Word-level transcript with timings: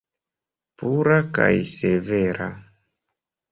Pura 0.83 1.19
kaj 1.39 1.51
severa. 1.73 2.51